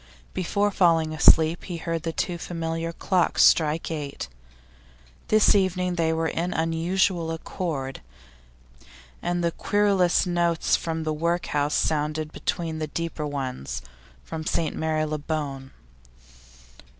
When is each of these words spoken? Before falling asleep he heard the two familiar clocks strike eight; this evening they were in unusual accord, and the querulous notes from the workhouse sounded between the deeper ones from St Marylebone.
Before 0.33 0.71
falling 0.71 1.13
asleep 1.13 1.65
he 1.65 1.77
heard 1.77 2.01
the 2.01 2.11
two 2.11 2.39
familiar 2.39 2.91
clocks 2.91 3.43
strike 3.43 3.91
eight; 3.91 4.29
this 5.27 5.53
evening 5.53 5.93
they 5.93 6.11
were 6.11 6.27
in 6.27 6.53
unusual 6.55 7.29
accord, 7.29 8.01
and 9.21 9.43
the 9.43 9.51
querulous 9.51 10.25
notes 10.25 10.75
from 10.75 11.03
the 11.03 11.13
workhouse 11.13 11.75
sounded 11.75 12.31
between 12.31 12.79
the 12.79 12.87
deeper 12.87 13.27
ones 13.27 13.83
from 14.23 14.43
St 14.43 14.75
Marylebone. 14.75 15.69